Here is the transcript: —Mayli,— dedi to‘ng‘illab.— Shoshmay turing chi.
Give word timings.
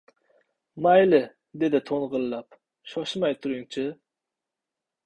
—Mayli,— 0.85 1.19
dedi 1.65 1.83
to‘ng‘illab.— 1.91 2.59
Shoshmay 2.95 3.39
turing 3.45 3.71
chi. 3.77 3.89